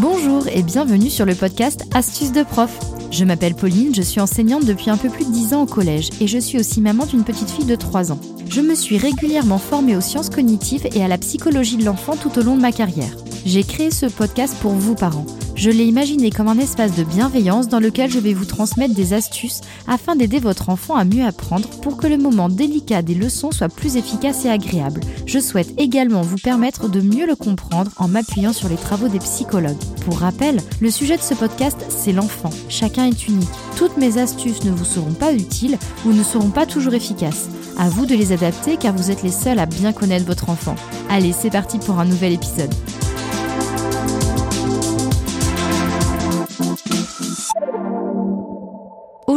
[0.00, 2.78] Bonjour et bienvenue sur le podcast Astuces de prof.
[3.10, 6.10] Je m'appelle Pauline, je suis enseignante depuis un peu plus de 10 ans au collège
[6.20, 8.20] et je suis aussi maman d'une petite fille de 3 ans.
[8.48, 12.38] Je me suis régulièrement formée aux sciences cognitives et à la psychologie de l'enfant tout
[12.38, 13.10] au long de ma carrière.
[13.44, 15.26] J'ai créé ce podcast pour vous parents.
[15.58, 19.12] Je l'ai imaginé comme un espace de bienveillance dans lequel je vais vous transmettre des
[19.12, 23.50] astuces afin d'aider votre enfant à mieux apprendre pour que le moment délicat des leçons
[23.50, 25.00] soit plus efficace et agréable.
[25.26, 29.18] Je souhaite également vous permettre de mieux le comprendre en m'appuyant sur les travaux des
[29.18, 29.82] psychologues.
[30.04, 32.50] Pour rappel, le sujet de ce podcast, c'est l'enfant.
[32.68, 33.48] Chacun est unique.
[33.76, 37.48] Toutes mes astuces ne vous seront pas utiles ou ne seront pas toujours efficaces.
[37.76, 40.76] À vous de les adapter car vous êtes les seuls à bien connaître votre enfant.
[41.10, 42.72] Allez, c'est parti pour un nouvel épisode.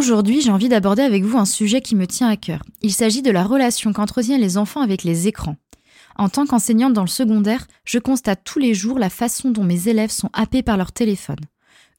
[0.02, 2.64] Aujourd'hui, j'ai envie d'aborder avec vous un sujet qui me tient à cœur.
[2.82, 5.58] Il s'agit de la relation qu'entretiennent les enfants avec les écrans.
[6.16, 9.90] En tant qu'enseignante dans le secondaire, je constate tous les jours la façon dont mes
[9.90, 11.38] élèves sont happés par leur téléphone.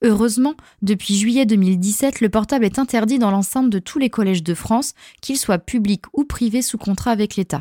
[0.03, 4.55] Heureusement, depuis juillet 2017, le portable est interdit dans l'ensemble de tous les collèges de
[4.55, 7.61] France, qu'ils soient publics ou privés sous contrat avec l'État.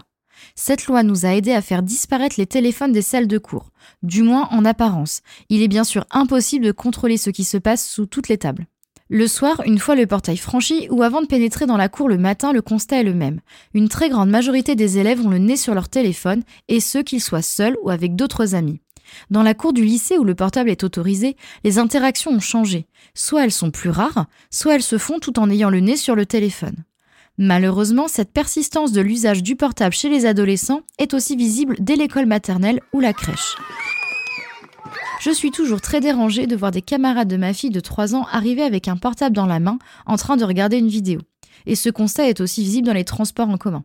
[0.55, 3.69] Cette loi nous a aidé à faire disparaître les téléphones des salles de cours,
[4.01, 5.21] du moins en apparence.
[5.49, 8.65] Il est bien sûr impossible de contrôler ce qui se passe sous toutes les tables.
[9.13, 12.17] Le soir, une fois le portail franchi ou avant de pénétrer dans la cour le
[12.17, 13.41] matin, le constat est le même.
[13.73, 17.19] Une très grande majorité des élèves ont le nez sur leur téléphone, et ce qu'ils
[17.19, 18.79] soient seuls ou avec d'autres amis.
[19.29, 22.87] Dans la cour du lycée où le portable est autorisé, les interactions ont changé.
[23.13, 26.15] Soit elles sont plus rares, soit elles se font tout en ayant le nez sur
[26.15, 26.85] le téléphone.
[27.37, 32.27] Malheureusement, cette persistance de l'usage du portable chez les adolescents est aussi visible dès l'école
[32.27, 33.57] maternelle ou la crèche.
[35.21, 38.25] Je suis toujours très dérangée de voir des camarades de ma fille de 3 ans
[38.31, 39.77] arriver avec un portable dans la main
[40.07, 41.21] en train de regarder une vidéo.
[41.67, 43.83] Et ce constat est aussi visible dans les transports en commun.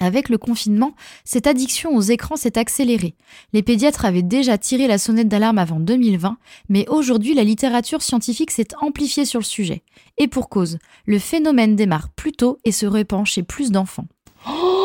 [0.00, 3.14] Avec le confinement, cette addiction aux écrans s'est accélérée.
[3.52, 6.36] Les pédiatres avaient déjà tiré la sonnette d'alarme avant 2020,
[6.68, 9.84] mais aujourd'hui la littérature scientifique s'est amplifiée sur le sujet.
[10.18, 14.08] Et pour cause, le phénomène démarre plus tôt et se répand chez plus d'enfants.
[14.48, 14.79] Oh,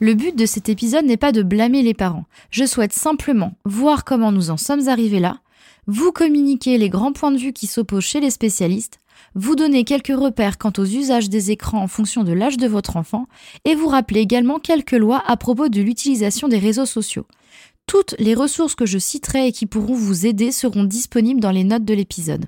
[0.00, 2.24] le but de cet épisode n'est pas de blâmer les parents.
[2.50, 5.40] Je souhaite simplement voir comment nous en sommes arrivés là,
[5.86, 9.00] vous communiquer les grands points de vue qui s'opposent chez les spécialistes,
[9.34, 12.96] vous donner quelques repères quant aux usages des écrans en fonction de l'âge de votre
[12.96, 13.26] enfant,
[13.66, 17.26] et vous rappeler également quelques lois à propos de l'utilisation des réseaux sociaux.
[17.86, 21.64] Toutes les ressources que je citerai et qui pourront vous aider seront disponibles dans les
[21.64, 22.46] notes de l'épisode.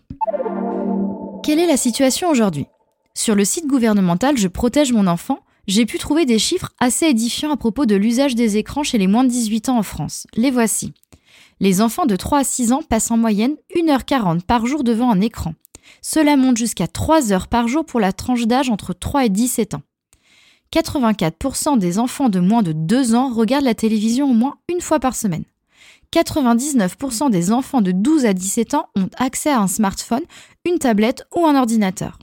[1.43, 2.67] Quelle est la situation aujourd'hui?
[3.15, 7.53] Sur le site gouvernemental Je protège mon enfant, j'ai pu trouver des chiffres assez édifiants
[7.53, 10.27] à propos de l'usage des écrans chez les moins de 18 ans en France.
[10.35, 10.93] Les voici.
[11.61, 15.21] Les enfants de 3 à 6 ans passent en moyenne 1h40 par jour devant un
[15.21, 15.55] écran.
[16.01, 19.75] Cela monte jusqu'à 3 heures par jour pour la tranche d'âge entre 3 et 17
[19.75, 19.83] ans.
[20.73, 24.99] 84% des enfants de moins de 2 ans regardent la télévision au moins une fois
[24.99, 25.45] par semaine.
[26.13, 30.23] 99% des enfants de 12 à 17 ans ont accès à un smartphone,
[30.65, 32.19] une tablette ou un ordinateur.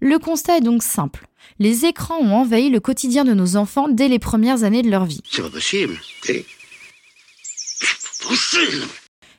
[0.00, 1.26] Le constat est donc simple
[1.58, 5.04] les écrans ont envahi le quotidien de nos enfants dès les premières années de leur
[5.04, 5.20] vie.
[5.24, 5.98] C'est pas possible.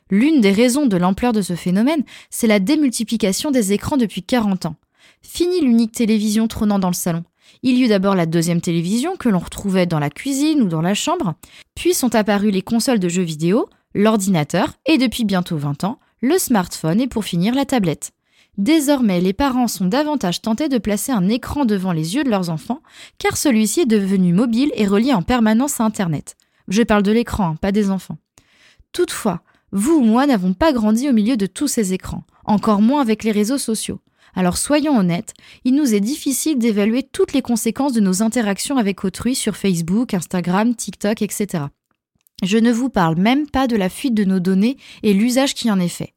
[0.09, 4.67] L'une des raisons de l'ampleur de ce phénomène, c'est la démultiplication des écrans depuis 40
[4.67, 4.75] ans.
[5.21, 7.23] Fini l'unique télévision trônant dans le salon.
[7.63, 10.81] Il y eut d'abord la deuxième télévision que l'on retrouvait dans la cuisine ou dans
[10.81, 11.33] la chambre,
[11.75, 16.37] puis sont apparues les consoles de jeux vidéo, l'ordinateur et depuis bientôt 20 ans, le
[16.37, 18.11] smartphone et pour finir la tablette.
[18.57, 22.49] Désormais, les parents sont davantage tentés de placer un écran devant les yeux de leurs
[22.49, 22.81] enfants,
[23.19, 26.35] car celui-ci est devenu mobile et relié en permanence à Internet.
[26.67, 28.17] Je parle de l'écran, hein, pas des enfants.
[28.93, 29.41] Toutefois,
[29.71, 33.23] vous ou moi n'avons pas grandi au milieu de tous ces écrans, encore moins avec
[33.23, 33.99] les réseaux sociaux.
[34.33, 39.03] Alors soyons honnêtes, il nous est difficile d'évaluer toutes les conséquences de nos interactions avec
[39.03, 41.65] autrui sur Facebook, Instagram, TikTok, etc.
[42.43, 45.71] Je ne vous parle même pas de la fuite de nos données et l'usage qui
[45.71, 46.13] en est fait.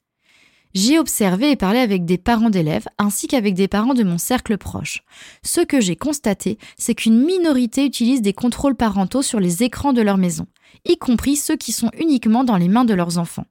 [0.73, 4.57] J'ai observé et parlé avec des parents d'élèves ainsi qu'avec des parents de mon cercle
[4.57, 5.03] proche.
[5.43, 10.03] Ce que j'ai constaté, c'est qu'une minorité utilise des contrôles parentaux sur les écrans de
[10.03, 10.47] leur maison,
[10.85, 13.47] y compris ceux qui sont uniquement dans les mains de leurs enfants.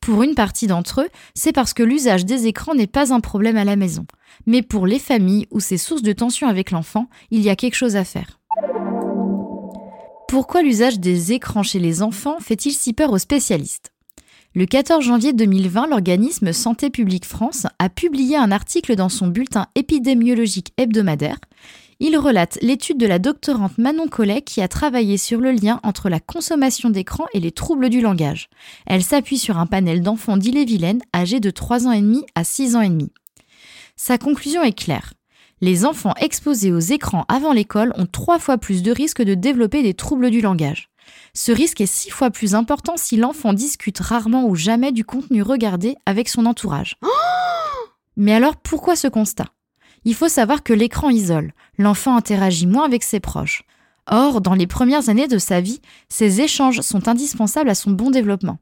[0.00, 3.56] Pour une partie d'entre eux, c'est parce que l'usage des écrans n'est pas un problème
[3.56, 4.06] à la maison.
[4.46, 7.76] Mais pour les familles où c'est source de tension avec l'enfant, il y a quelque
[7.76, 8.40] chose à faire.
[10.28, 13.92] Pourquoi l'usage des écrans chez les enfants fait-il si peur aux spécialistes?
[14.54, 19.66] Le 14 janvier 2020, l'organisme Santé publique France a publié un article dans son bulletin
[19.76, 21.38] épidémiologique hebdomadaire.
[22.00, 26.10] Il relate l'étude de la doctorante Manon Collet qui a travaillé sur le lien entre
[26.10, 28.50] la consommation d'écran et les troubles du langage.
[28.86, 32.76] Elle s'appuie sur un panel d'enfants d'Ille-et-Vilaine âgés de 3 ans et demi à 6
[32.76, 33.10] ans et demi.
[33.96, 35.14] Sa conclusion est claire.
[35.62, 39.82] Les enfants exposés aux écrans avant l'école ont trois fois plus de risques de développer
[39.82, 40.90] des troubles du langage.
[41.34, 45.42] Ce risque est six fois plus important si l'enfant discute rarement ou jamais du contenu
[45.42, 46.96] regardé avec son entourage.
[48.16, 49.48] Mais alors pourquoi ce constat?
[50.04, 53.62] Il faut savoir que l'écran isole, l'enfant interagit moins avec ses proches.
[54.10, 58.10] Or, dans les premières années de sa vie, ces échanges sont indispensables à son bon
[58.10, 58.58] développement.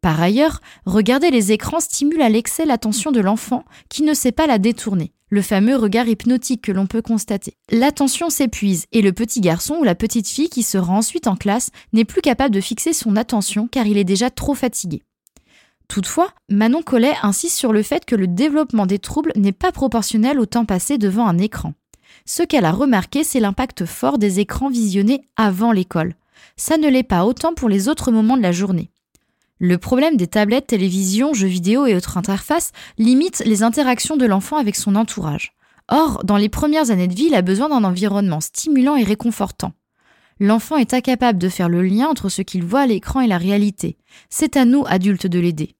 [0.00, 4.46] Par ailleurs, regarder les écrans stimule à l'excès l'attention de l'enfant qui ne sait pas
[4.46, 7.54] la détourner, le fameux regard hypnotique que l'on peut constater.
[7.70, 11.36] L'attention s'épuise et le petit garçon ou la petite fille qui se rend ensuite en
[11.36, 15.02] classe n'est plus capable de fixer son attention car il est déjà trop fatigué.
[15.88, 20.38] Toutefois, Manon Collet insiste sur le fait que le développement des troubles n'est pas proportionnel
[20.38, 21.72] au temps passé devant un écran.
[22.26, 26.14] Ce qu'elle a remarqué, c'est l'impact fort des écrans visionnés avant l'école.
[26.56, 28.90] Ça ne l'est pas autant pour les autres moments de la journée.
[29.60, 34.56] Le problème des tablettes, télévisions, jeux vidéo et autres interfaces limite les interactions de l'enfant
[34.56, 35.52] avec son entourage.
[35.88, 39.72] Or, dans les premières années de vie, il a besoin d'un environnement stimulant et réconfortant.
[40.38, 43.38] L'enfant est incapable de faire le lien entre ce qu'il voit à l'écran et la
[43.38, 43.96] réalité.
[44.30, 45.74] C'est à nous, adultes, de l'aider.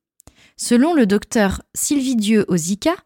[0.57, 2.97] Selon le docteur Sylvie Dieu Ozika,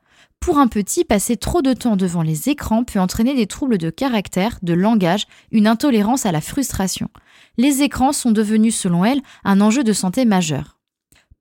[0.40, 3.90] pour un petit, passer trop de temps devant les écrans peut entraîner des troubles de
[3.90, 7.10] caractère, de langage, une intolérance à la frustration
[7.58, 10.78] les écrans sont devenus, selon elle, un enjeu de santé majeur.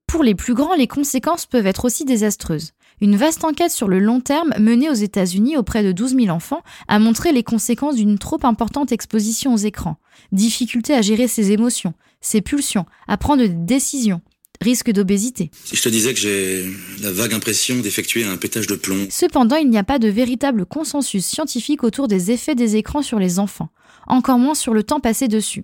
[0.07, 2.73] Pour les plus grands, les conséquences peuvent être aussi désastreuses.
[2.99, 6.63] Une vaste enquête sur le long terme menée aux États-Unis auprès de 12 000 enfants
[6.87, 9.97] a montré les conséquences d'une trop importante exposition aux écrans.
[10.33, 14.21] Difficulté à gérer ses émotions, ses pulsions, à prendre des décisions,
[14.61, 15.49] risque d'obésité.
[15.63, 16.65] Si je te disais que j'ai
[17.01, 19.07] la vague impression d'effectuer un pétage de plomb.
[19.09, 23.17] Cependant, il n'y a pas de véritable consensus scientifique autour des effets des écrans sur
[23.17, 23.69] les enfants,
[24.07, 25.63] encore moins sur le temps passé dessus.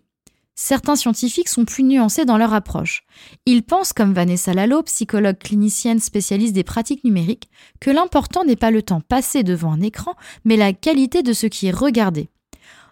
[0.59, 3.04] Certains scientifiques sont plus nuancés dans leur approche.
[3.45, 8.71] Ils pensent, comme Vanessa Lalo, psychologue clinicienne spécialiste des pratiques numériques, que l'important n'est pas
[8.71, 10.15] le temps passé devant un écran,
[10.45, 12.31] mais la qualité de ce qui est regardé.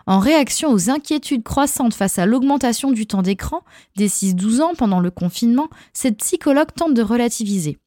[0.06, 3.62] En réaction aux inquiétudes croissantes face à l'augmentation du temps d'écran,
[3.96, 7.80] des 6-12 ans pendant le confinement, cette psychologue tente de relativiser.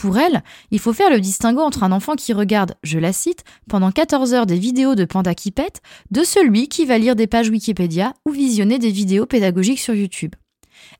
[0.00, 3.42] Pour elle, il faut faire le distinguo entre un enfant qui regarde, je la cite,
[3.68, 7.26] pendant 14 heures des vidéos de panda qui pètent, de celui qui va lire des
[7.26, 10.36] pages Wikipédia ou visionner des vidéos pédagogiques sur YouTube.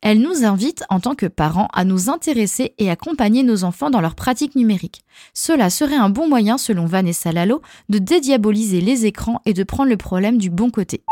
[0.02, 4.00] Elle nous invite, en tant que parents, à nous intéresser et accompagner nos enfants dans
[4.00, 5.04] leurs pratiques numériques.
[5.32, 9.90] Cela serait un bon moyen, selon Vanessa Lalo, de dédiaboliser les écrans et de prendre
[9.90, 11.04] le problème du bon côté.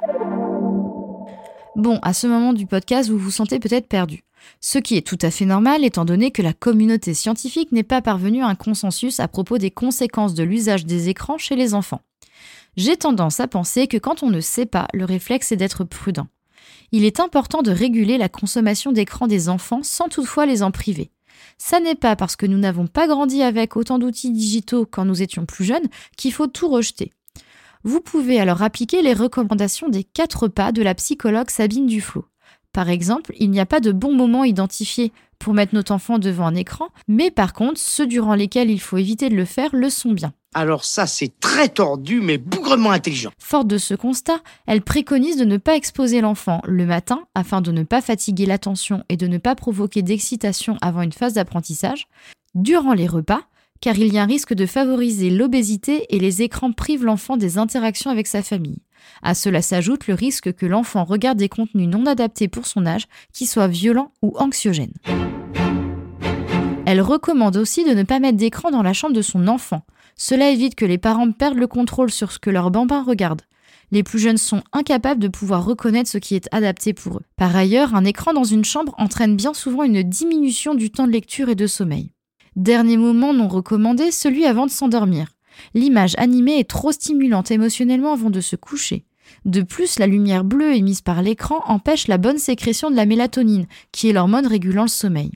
[1.77, 4.25] Bon, à ce moment du podcast, vous vous sentez peut-être perdu.
[4.61, 8.03] Ce qui est tout à fait normal étant donné que la communauté scientifique n'est pas
[8.03, 12.03] parvenue à un consensus à propos des conséquences de l'usage des écrans chez les enfants.
[12.77, 16.27] J'ai tendance à penser que quand on ne sait pas, le réflexe est d'être prudent.
[16.93, 21.11] Il est important de réguler la consommation d'écrans des enfants sans toutefois les en priver.
[21.59, 25.23] Ça n'est pas parce que nous n'avons pas grandi avec autant d'outils digitaux quand nous
[25.23, 27.13] étions plus jeunes qu'il faut tout rejeter.
[27.83, 32.27] Vous pouvez alors appliquer les recommandations des quatre pas de la psychologue Sabine Duflo.
[32.77, 36.47] Par exemple, il n'y a pas de bon moment identifié pour mettre notre enfant devant
[36.47, 39.89] un écran, mais par contre, ceux durant lesquels il faut éviter de le faire le
[39.89, 40.35] sont bien.
[40.53, 43.31] Alors ça, c'est très tordu, mais bougrement intelligent.
[43.39, 47.73] Forte de ce constat, elle préconise de ne pas exposer l'enfant le matin afin de
[47.73, 52.09] ne pas fatiguer l'attention et de ne pas provoquer d'excitation avant une phase d'apprentissage,
[52.55, 53.41] durant les repas,
[53.81, 57.57] car il y a un risque de favoriser l'obésité et les écrans privent l'enfant des
[57.57, 58.83] interactions avec sa famille.
[59.23, 63.07] À cela s'ajoute le risque que l'enfant regarde des contenus non adaptés pour son âge,
[63.33, 64.95] qui soient violents ou anxiogènes.
[66.87, 69.83] Elle recommande aussi de ne pas mettre d'écran dans la chambre de son enfant.
[70.17, 73.43] Cela évite que les parents perdent le contrôle sur ce que leur bambin regarde.
[73.93, 77.25] Les plus jeunes sont incapables de pouvoir reconnaître ce qui est adapté pour eux.
[77.37, 81.13] Par ailleurs, un écran dans une chambre entraîne bien souvent une diminution du temps de
[81.13, 82.11] lecture et de sommeil.
[82.57, 85.36] Dernier moment non recommandé, celui avant de s'endormir.
[85.75, 89.05] L'image animée est trop stimulante émotionnellement avant de se coucher.
[89.45, 93.67] De plus, la lumière bleue émise par l'écran empêche la bonne sécrétion de la mélatonine,
[93.93, 95.33] qui est l'hormone régulant le sommeil.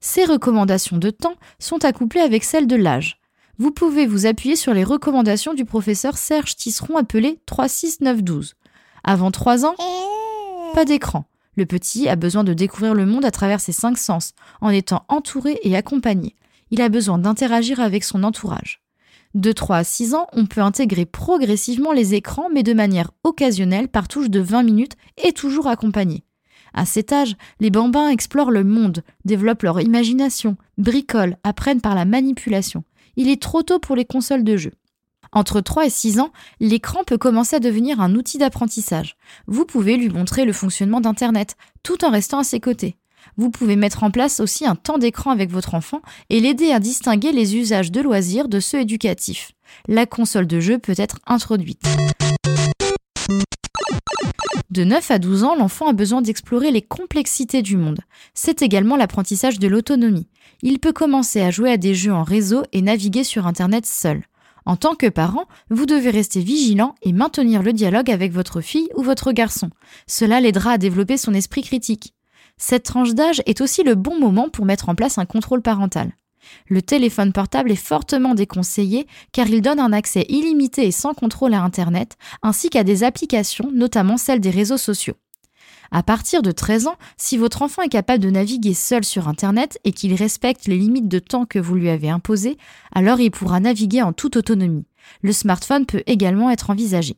[0.00, 3.20] Ces recommandations de temps sont accouplées avec celles de l'âge.
[3.58, 8.54] Vous pouvez vous appuyer sur les recommandations du professeur Serge Tisseron appelé 36912.
[9.04, 9.76] Avant 3 ans,
[10.74, 11.24] pas d'écran.
[11.56, 15.04] Le petit a besoin de découvrir le monde à travers ses cinq sens, en étant
[15.08, 16.34] entouré et accompagné.
[16.70, 18.83] Il a besoin d'interagir avec son entourage.
[19.34, 23.88] De 3 à 6 ans, on peut intégrer progressivement les écrans, mais de manière occasionnelle
[23.88, 26.24] par touche de 20 minutes et toujours accompagné.
[26.72, 32.04] À cet âge, les bambins explorent le monde, développent leur imagination, bricolent, apprennent par la
[32.04, 32.84] manipulation.
[33.16, 34.74] Il est trop tôt pour les consoles de jeux.
[35.32, 39.16] Entre 3 et 6 ans, l'écran peut commencer à devenir un outil d'apprentissage.
[39.48, 42.96] Vous pouvez lui montrer le fonctionnement d'Internet, tout en restant à ses côtés.
[43.36, 46.00] Vous pouvez mettre en place aussi un temps d'écran avec votre enfant
[46.30, 49.52] et l'aider à distinguer les usages de loisirs de ceux éducatifs.
[49.88, 51.82] La console de jeu peut être introduite.
[54.70, 58.00] De 9 à 12 ans, l'enfant a besoin d'explorer les complexités du monde.
[58.34, 60.26] C'est également l'apprentissage de l'autonomie.
[60.62, 64.24] Il peut commencer à jouer à des jeux en réseau et naviguer sur Internet seul.
[64.66, 68.88] En tant que parent, vous devez rester vigilant et maintenir le dialogue avec votre fille
[68.96, 69.70] ou votre garçon.
[70.06, 72.14] Cela l'aidera à développer son esprit critique.
[72.56, 76.12] Cette tranche d'âge est aussi le bon moment pour mettre en place un contrôle parental.
[76.68, 81.54] Le téléphone portable est fortement déconseillé car il donne un accès illimité et sans contrôle
[81.54, 85.14] à Internet, ainsi qu'à des applications, notamment celles des réseaux sociaux.
[85.90, 89.78] À partir de 13 ans, si votre enfant est capable de naviguer seul sur Internet
[89.84, 92.58] et qu'il respecte les limites de temps que vous lui avez imposées,
[92.92, 94.86] alors il pourra naviguer en toute autonomie.
[95.22, 97.16] Le smartphone peut également être envisagé.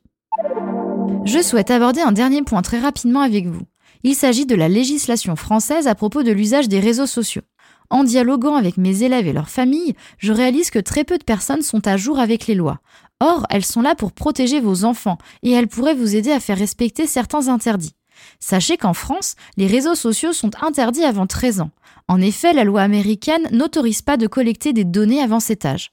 [1.24, 3.62] Je souhaite aborder un dernier point très rapidement avec vous.
[4.08, 7.42] Il s'agit de la législation française à propos de l'usage des réseaux sociaux.
[7.90, 11.62] En dialoguant avec mes élèves et leurs familles, je réalise que très peu de personnes
[11.62, 12.78] sont à jour avec les lois.
[13.18, 16.56] Or, elles sont là pour protéger vos enfants et elles pourraient vous aider à faire
[16.56, 17.96] respecter certains interdits.
[18.38, 21.72] Sachez qu'en France, les réseaux sociaux sont interdits avant 13 ans.
[22.06, 25.90] En effet, la loi américaine n'autorise pas de collecter des données avant cet âge.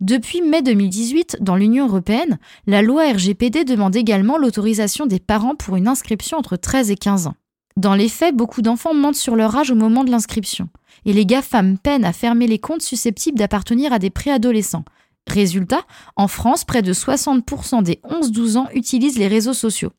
[0.00, 2.38] Depuis mai 2018, dans l'Union européenne,
[2.68, 7.26] la loi RGPD demande également l'autorisation des parents pour une inscription entre 13 et 15
[7.26, 7.34] ans.
[7.78, 10.68] Dans les faits, beaucoup d'enfants mentent sur leur âge au moment de l'inscription,
[11.04, 14.84] et les GAFAM peinent à fermer les comptes susceptibles d'appartenir à des préadolescents.
[15.28, 15.82] Résultat,
[16.16, 19.92] en France, près de 60% des 11-12 ans utilisent les réseaux sociaux.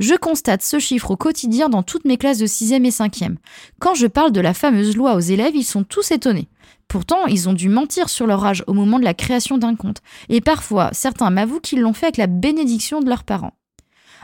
[0.00, 3.36] Je constate ce chiffre au quotidien dans toutes mes classes de 6e et 5e.
[3.78, 6.48] Quand je parle de la fameuse loi aux élèves, ils sont tous étonnés.
[6.88, 10.02] Pourtant, ils ont dû mentir sur leur âge au moment de la création d'un compte,
[10.30, 13.54] et parfois, certains m'avouent qu'ils l'ont fait avec la bénédiction de leurs parents.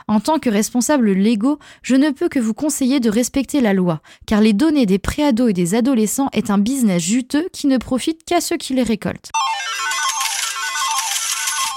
[0.09, 4.01] En tant que responsable légaux, je ne peux que vous conseiller de respecter la loi,
[4.25, 8.23] car les données des préados et des adolescents est un business juteux qui ne profite
[8.23, 9.31] qu'à ceux qui les récoltent.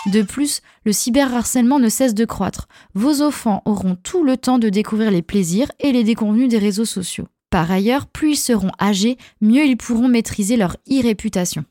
[0.07, 2.69] De plus, le cyberharcèlement ne cesse de croître.
[2.95, 6.85] Vos enfants auront tout le temps de découvrir les plaisirs et les déconvenus des réseaux
[6.85, 7.27] sociaux.
[7.51, 11.65] Par ailleurs, plus ils seront âgés, mieux ils pourront maîtriser leur e-réputation.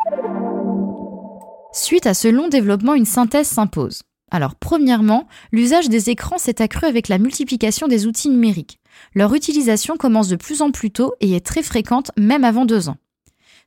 [1.72, 4.02] Suite à ce long développement, une synthèse s'impose.
[4.32, 8.80] Alors, premièrement, l'usage des écrans s'est accru avec la multiplication des outils numériques.
[9.14, 12.90] Leur utilisation commence de plus en plus tôt et est très fréquente même avant deux
[12.90, 12.98] ans.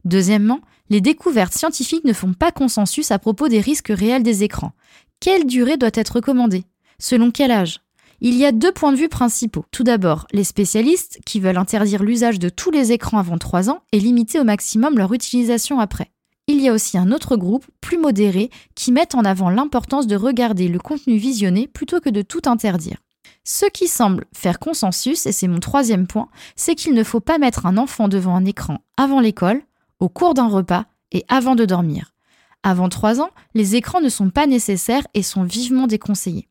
[0.04, 4.73] Deuxièmement, les découvertes scientifiques ne font pas consensus à propos des risques réels des écrans.
[5.21, 6.64] Quelle durée doit être recommandée?
[6.99, 7.81] Selon quel âge?
[8.21, 9.64] Il y a deux points de vue principaux.
[9.73, 13.83] Tout d'abord, les spécialistes qui veulent interdire l'usage de tous les écrans avant 3 ans
[13.90, 16.12] et limiter au maximum leur utilisation après.
[16.49, 20.16] Il y a aussi un autre groupe, plus modéré, qui met en avant l'importance de
[20.16, 22.99] regarder le contenu visionné plutôt que de tout interdire.
[23.44, 27.38] Ce qui semble faire consensus, et c'est mon troisième point, c'est qu'il ne faut pas
[27.38, 29.62] mettre un enfant devant un écran avant l'école,
[30.00, 32.12] au cours d'un repas et avant de dormir.
[32.64, 36.49] Avant 3 ans, les écrans ne sont pas nécessaires et sont vivement déconseillés.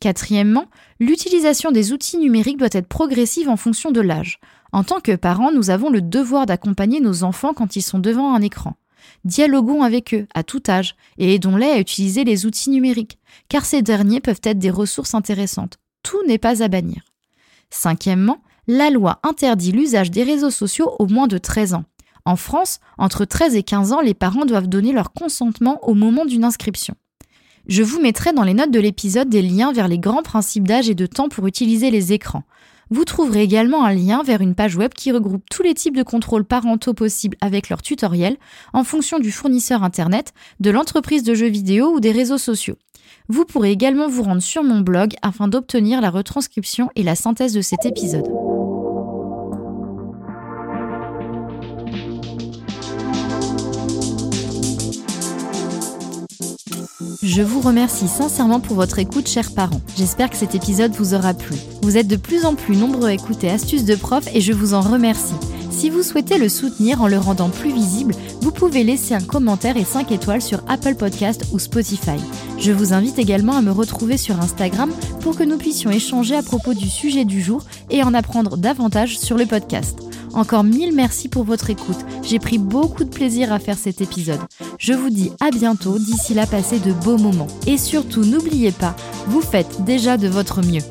[0.00, 0.66] Quatrièmement,
[1.00, 4.38] l'utilisation des outils numériques doit être progressive en fonction de l'âge.
[4.72, 8.34] En tant que parents, nous avons le devoir d'accompagner nos enfants quand ils sont devant
[8.34, 8.76] un écran.
[9.24, 13.82] Dialoguons avec eux à tout âge et aidons-les à utiliser les outils numériques, car ces
[13.82, 15.78] derniers peuvent être des ressources intéressantes.
[16.02, 17.02] Tout n'est pas à bannir.
[17.70, 21.84] Cinquièmement, la loi interdit l'usage des réseaux sociaux aux moins de 13 ans.
[22.24, 26.26] En France, entre 13 et 15 ans, les parents doivent donner leur consentement au moment
[26.26, 26.94] d'une inscription.
[27.66, 30.88] Je vous mettrai dans les notes de l'épisode des liens vers les grands principes d'âge
[30.88, 32.44] et de temps pour utiliser les écrans.
[32.90, 36.02] Vous trouverez également un lien vers une page web qui regroupe tous les types de
[36.02, 38.36] contrôles parentaux possibles avec leur tutoriel
[38.72, 42.76] en fonction du fournisseur Internet, de l'entreprise de jeux vidéo ou des réseaux sociaux.
[43.28, 47.52] Vous pourrez également vous rendre sur mon blog afin d'obtenir la retranscription et la synthèse
[47.52, 48.26] de cet épisode.
[57.28, 59.82] Je vous remercie sincèrement pour votre écoute, chers parents.
[59.98, 61.56] J'espère que cet épisode vous aura plu.
[61.82, 64.72] Vous êtes de plus en plus nombreux à écouter Astuces de prof et je vous
[64.72, 65.34] en remercie.
[65.70, 69.76] Si vous souhaitez le soutenir en le rendant plus visible, vous pouvez laisser un commentaire
[69.76, 72.16] et 5 étoiles sur Apple Podcast ou Spotify.
[72.58, 76.42] Je vous invite également à me retrouver sur Instagram pour que nous puissions échanger à
[76.42, 80.07] propos du sujet du jour et en apprendre davantage sur le podcast.
[80.34, 81.98] Encore mille merci pour votre écoute.
[82.22, 84.40] J'ai pris beaucoup de plaisir à faire cet épisode.
[84.78, 87.48] Je vous dis à bientôt, d'ici là passez de beaux moments.
[87.66, 88.94] Et surtout n'oubliez pas,
[89.26, 90.82] vous faites déjà de votre mieux.